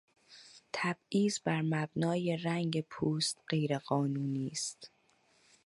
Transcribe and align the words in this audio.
تبعیض 0.73 1.39
برمبنای 1.43 2.37
رنگ 2.37 2.81
پوست 2.81 3.41
غیر 3.49 3.77
قانونی 3.77 4.47
است. 4.51 4.91